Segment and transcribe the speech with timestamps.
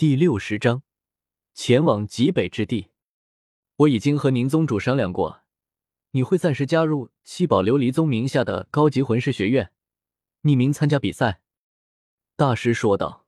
[0.00, 0.82] 第六十章，
[1.52, 2.88] 前往极北之地。
[3.76, 5.42] 我已经和宁宗主商量过，
[6.12, 9.70] 你会暂时加入七宝琉璃宗名下的高级魂师学院，
[10.44, 11.42] 匿名参加比赛。
[12.34, 13.26] 大师说道。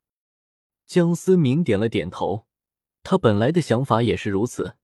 [0.86, 2.46] 江思明点了点头，
[3.02, 4.78] 他本来的想法也是如此。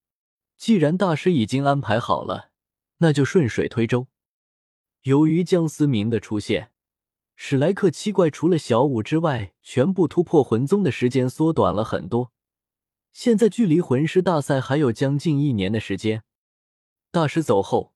[0.58, 2.50] 既然大师已经安排好了，
[2.98, 4.08] 那就顺水推舟。
[5.04, 6.70] 由于江思明的出现。
[7.40, 12.32] 史莱克七怪除了小五之外，全部突破魂宗的时间缩短了很多。
[13.12, 16.24] 现在距离魂师大赛还有将近一年的时间。
[17.12, 17.94] 大师走后，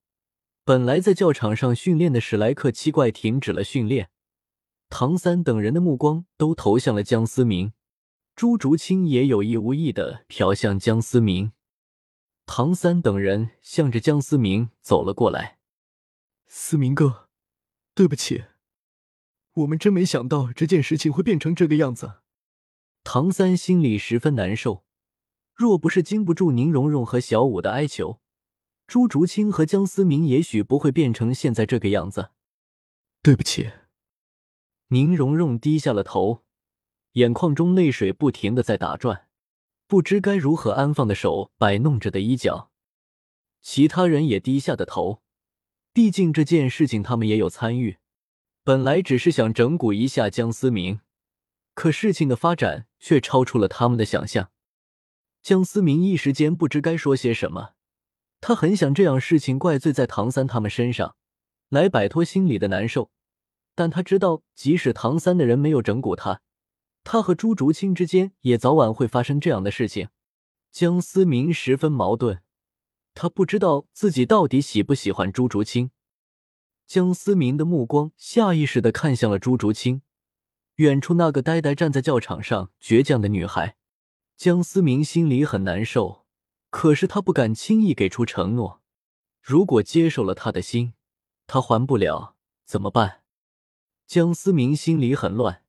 [0.65, 4.11] 本来在教场上训练的史莱克七怪停止了训练。
[4.89, 7.73] 唐三等人的目光都投向了江思明，
[8.37, 11.51] 朱竹清也有意无意的瞟向江思明。
[12.47, 15.59] 唐三等人向着江思明走了过来
[16.47, 17.29] ：“思明哥，
[17.93, 18.45] 对不起。”
[19.55, 22.21] 我们真没想到这件事情会变成这个样子。
[23.05, 24.85] 唐三心里十分难受，
[25.55, 28.21] 若不是经不住宁荣荣和小五的哀求，
[28.87, 32.31] 朱竹清和江思明也许不会变成现在这个样子。
[33.23, 33.71] 对不起。
[34.89, 36.45] 宁荣荣低下了头，
[37.13, 39.29] 眼眶中泪水不停的在打转，
[39.87, 42.71] 不知该如何安放的手摆弄着的衣角。
[43.61, 45.23] 其他人也低下的头，
[45.93, 47.99] 毕竟这件事情他们也有参与。
[48.65, 51.01] 本来只是想整蛊一下江思明，
[51.75, 54.53] 可事情的发展却超出了他们的想象。
[55.43, 57.71] 江思明一时间不知该说些什么，
[58.41, 61.17] 他很想这样事情怪罪在唐三他们身上，
[61.71, 63.11] 来摆脱心里的难受。
[63.75, 66.41] 但他知道，即使唐三的人没有整蛊他，
[67.03, 70.11] 他和朱竹清之间也早晚会发生这样的事情。
[70.71, 72.43] 江思明十分矛盾，
[73.13, 75.91] 他不知道自己到底喜不喜欢朱竹清。
[76.93, 80.03] 江思明的目光下意识的看向了朱竹清，
[80.75, 83.79] 远处那个呆呆站在教场上倔强的女孩。
[84.37, 86.27] 江思明心里很难受，
[86.69, 88.83] 可是他不敢轻易给出承诺。
[89.41, 90.93] 如果接受了他的心，
[91.47, 92.37] 他还不了
[92.67, 93.23] 怎么办？
[94.07, 95.63] 江思明心里很乱，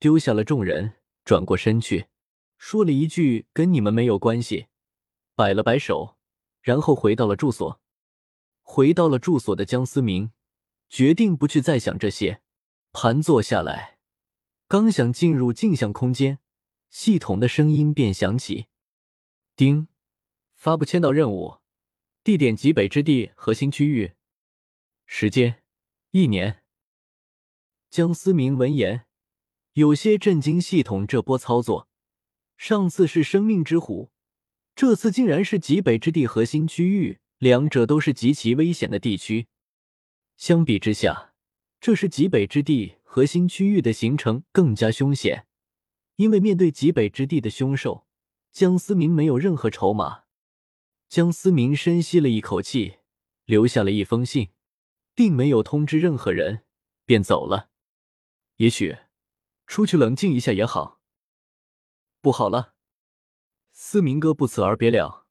[0.00, 2.06] 丢下了众人，转过身去，
[2.58, 4.66] 说了一句“跟你们没有关系”，
[5.36, 6.16] 摆了摆手，
[6.62, 7.80] 然后回到了住所。
[8.62, 10.32] 回到了住所的江思明。
[10.94, 12.40] 决定不去再想这些，
[12.92, 13.98] 盘坐下来，
[14.68, 16.38] 刚想进入镜像空间，
[16.88, 18.66] 系统的声音便响起
[19.56, 19.88] ：“丁，
[20.54, 21.56] 发布签到任务，
[22.22, 24.12] 地点极北之地核心区域，
[25.04, 25.64] 时间
[26.12, 26.62] 一年。”
[27.90, 29.06] 江思明闻言
[29.72, 31.88] 有些震惊，系统这波操作，
[32.56, 34.12] 上次是生命之虎，
[34.76, 39.48] 这次竟然是极北之地核心区域，两者都是极其危险的地区。
[40.36, 41.34] 相比之下，
[41.80, 45.46] 这是极北之地核心区域的形成更加凶险。
[46.16, 48.06] 因为面对极北之地的凶兽，
[48.52, 50.24] 江思明没有任何筹码。
[51.08, 52.98] 江思明深吸了一口气，
[53.44, 54.50] 留下了一封信，
[55.14, 56.64] 并没有通知任何人，
[57.04, 57.70] 便走了。
[58.56, 58.96] 也许
[59.66, 61.00] 出去冷静一下也好。
[62.20, 62.74] 不好了，
[63.72, 65.26] 思明哥不辞而别了。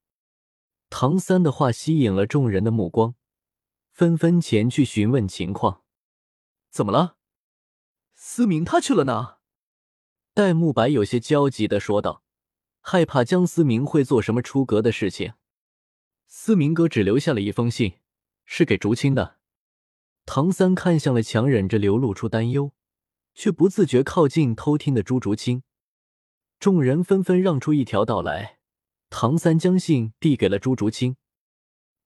[0.89, 3.15] 唐三的话吸引了众人的目光。
[3.93, 5.83] 纷纷前去询问情况，
[6.71, 7.17] 怎么了？
[8.15, 9.37] 思明他去了哪？
[10.33, 12.23] 戴沐白有些焦急的说道，
[12.81, 15.33] 害怕江思明会做什么出格的事情。
[16.25, 17.99] 思明哥只留下了一封信，
[18.45, 19.37] 是给竹青的。
[20.25, 22.71] 唐三看向了强忍着流露出担忧，
[23.35, 25.61] 却不自觉靠近偷听的朱竹清。
[26.59, 28.57] 众人纷纷让出一条道来，
[29.11, 31.15] 唐三将信递给了朱竹清。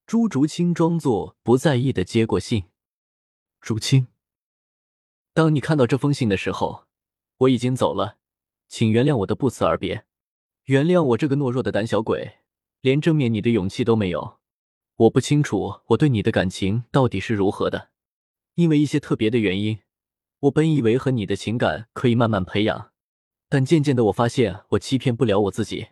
[0.08, 2.64] 朱竹清装作不在意的接过信。
[3.60, 4.06] 竹清，
[5.34, 6.86] 当你看到这封信的时候，
[7.40, 8.16] 我已经走了，
[8.68, 10.06] 请原谅我的不辞而别，
[10.64, 12.38] 原谅我这个懦弱的胆小鬼，
[12.80, 14.38] 连正面你的勇气都没有。
[14.96, 17.90] 我不清楚我对你的感情到底是如何的，
[18.54, 19.80] 因为一些特别的原因，
[20.38, 22.92] 我本以为和你的情感可以慢慢培养，
[23.50, 25.88] 但渐渐的我发现我欺骗不了我自己。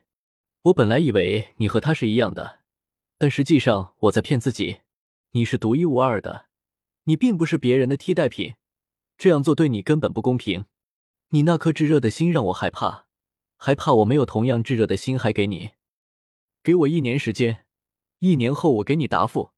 [0.62, 2.60] 我本来以为你和他是一样的。
[3.18, 4.80] 但实际上，我在骗自己。
[5.30, 6.46] 你是独一无二的，
[7.04, 8.54] 你并不是别人的替代品。
[9.16, 10.66] 这样做对你根本不公平。
[11.28, 13.06] 你那颗炙热的心让我害怕，
[13.56, 15.72] 害怕我没有同样炙热的心还给你。
[16.62, 17.66] 给我一年时间，
[18.18, 19.52] 一年后我给你答复。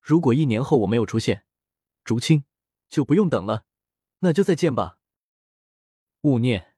[0.00, 1.44] 如果一年后我没有出现，
[2.04, 2.44] 竹青
[2.88, 3.64] 就不用等了，
[4.20, 4.98] 那就再见吧。
[6.22, 6.74] 勿念，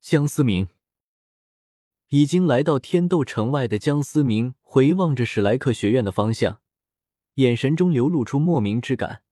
[0.00, 0.68] 江思明。
[2.08, 6.60] 已经来到天斗城外的江思明回望着史莱克学院的方向，
[7.34, 9.22] 眼神中流露出莫名之感。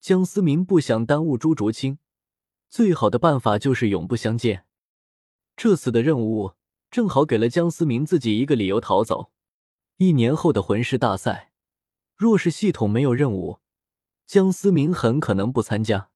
[0.00, 1.98] 江思明不想耽误朱竹清，
[2.68, 4.66] 最好的办法就是永不相见。
[5.56, 6.52] 这次的任务
[6.90, 9.32] 正好给了江思明自己一个理由逃走。
[9.96, 11.52] 一年后的魂师大赛，
[12.14, 13.60] 若是系统没有任务，
[14.26, 16.10] 江思明很可能不参加，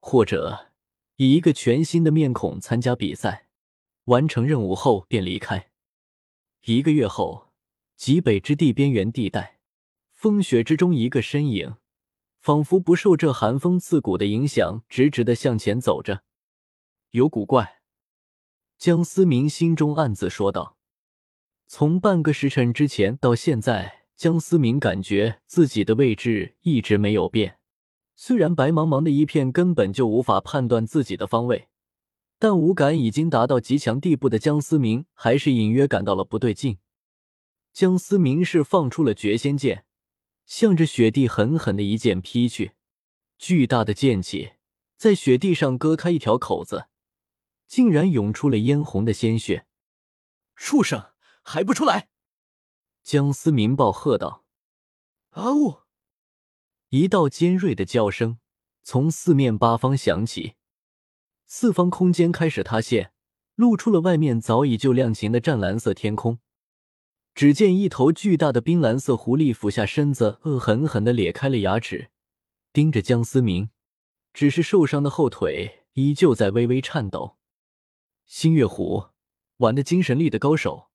[0.00, 0.72] 或者
[1.14, 3.47] 以一个全新的面孔参加比赛，
[4.08, 5.70] 完成任务后便离开。
[6.64, 7.52] 一个月后，
[7.96, 9.60] 极北之地边缘地带，
[10.12, 11.76] 风雪之中，一个身影
[12.40, 16.22] 仿佛不受这寒风刺骨的影响，直直的向前走着。
[17.10, 17.80] 有古怪，
[18.78, 20.76] 江思明心中暗自说道。
[21.66, 27.58] 从半个时辰之前到现在，江思明感觉自己的位置一直没有变。
[28.16, 31.68] 虽然白茫茫的一片，根本就无法判断自己的方位，
[32.38, 36.78] 但五感已经达到极强地步的江思明还是隐约感到了不对劲。
[37.72, 39.84] 江思明是放出了绝仙剑，
[40.46, 42.72] 向着雪地狠狠的一剑劈去。
[43.38, 44.52] 巨大的剑气
[44.96, 46.88] 在雪地上割开一条口子，
[47.66, 49.66] 竟然涌出了嫣红的鲜血。
[50.56, 51.12] 畜生！
[51.42, 52.08] 还不出来！
[53.02, 54.44] 江思明暴喝道
[55.30, 55.78] ：“啊呜！”
[56.90, 58.38] 一道尖锐的叫声
[58.82, 60.56] 从四面八方响起，
[61.50, 63.10] 四方空间开始塌陷，
[63.54, 66.40] 露出了外面早已就亮晴的湛蓝色天空。
[67.34, 72.10] 只见一头巨大的冰蓝色狐狸俯下身子，恶狠狠的咧开了牙齿，
[72.70, 73.70] 盯着江思明。
[74.34, 77.38] 只是受伤的后腿依旧在微微颤抖。
[78.26, 79.06] 星月狐
[79.56, 80.90] 玩的精神力的高手。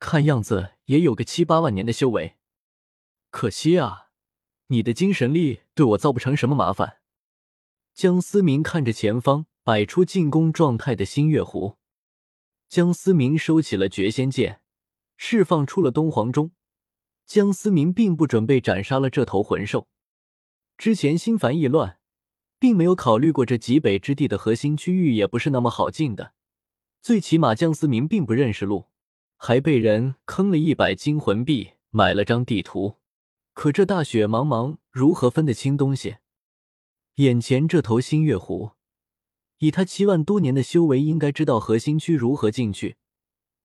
[0.00, 2.34] 看样子也有个七八万年的修为，
[3.30, 4.08] 可惜啊，
[4.66, 6.98] 你的精神力对我造不成什么麻烦。
[7.94, 11.78] 江思明看着前方摆出进攻状态的星月湖，
[12.68, 14.60] 江思明收起了绝仙剑，
[15.16, 16.50] 释放出了东皇钟。
[17.24, 19.88] 江思明并不准备斩杀了这头魂兽，
[20.76, 21.98] 之前心烦意乱，
[22.58, 26.34] 并没有考虑过这极北之地的核心区域也不是那么好进的，
[27.00, 28.88] 最起码江思明并不认识路。
[29.38, 32.96] 还被人坑了一百金魂币，买了张地图。
[33.54, 36.16] 可这大雪茫茫，如何分得清东西？
[37.14, 38.72] 眼前这头星月狐，
[39.58, 42.96] 以他七万多年的修为，应该知道核心区如何进去。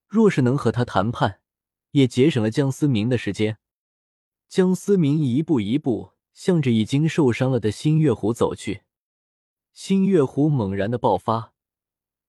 [0.07, 1.41] 若是能和他谈判，
[1.91, 3.57] 也节省了江思明的时间。
[4.47, 8.81] 江思明一步一步向着已经受伤了的新月狐走去。
[9.71, 11.53] 新月狐猛然的爆发，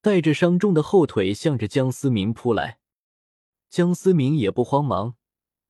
[0.02, 2.78] 带着伤重的后腿向着江思明扑来。
[3.70, 5.14] 江思明也不慌忙，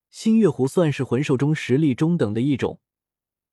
[0.09, 2.79] 新月狐算是魂兽中实力中等的一种，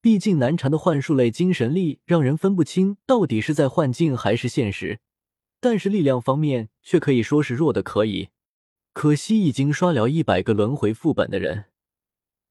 [0.01, 5.01] 毕竟难缠的幻术类精神力让人分不清到底是在幻境还是现实，
[5.61, 8.29] 但是力量方面却可以说是弱的可以。
[8.93, 11.67] 可惜已经刷了一百个轮回副本的人，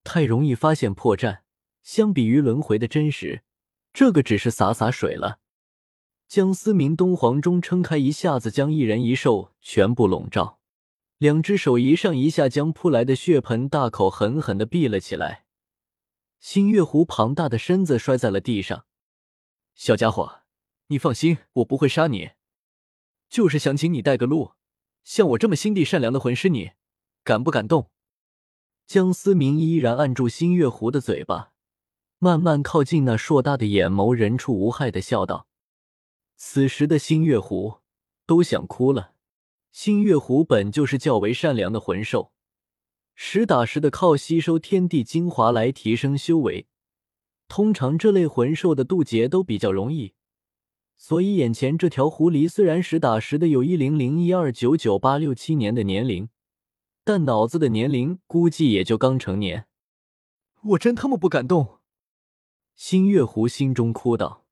[0.04, 1.40] 太容易发现破绽。
[1.84, 3.44] 相比于轮回的真实，
[3.94, 5.40] 这个只是洒洒水了。
[6.28, 10.60] 江思明东皇钟撑开，一下子将一人一兽全部笼罩。
[11.18, 15.46] 两只手一上一下将扑来的血盆大口狠狠的闭了起来，
[16.40, 18.86] 星月狐庞大的身子摔在了地上。
[19.76, 20.42] 小家伙，
[20.88, 22.32] 你放心，我不会杀你，
[23.30, 24.54] 就是想请你带个路。
[25.04, 26.72] 像我这么心地善良的魂师，你
[27.24, 27.90] 敢不敢动？
[28.86, 31.52] 江思明依然按住星月狐的嘴巴，
[32.20, 35.48] 慢慢靠近那硕大的眼眸，人畜无害的笑道。
[36.36, 37.80] 此时的星月狐
[38.26, 39.14] 都想哭了。
[39.72, 42.32] 星月狐本就是较为善良的魂兽，
[43.20, 46.68] 实打实的靠吸收天地精华来提升修为。
[47.48, 50.14] 通常这类魂兽的渡劫都比较容易，
[50.96, 56.30] 所以眼前这条狐狸虽然实打实的有一零零一二九九八六七年的年龄，
[57.04, 59.66] 但脑子的年龄估计也就刚成年。
[60.62, 61.80] 我真他妈不敢动！
[62.76, 64.47] 星月狐心中哭道。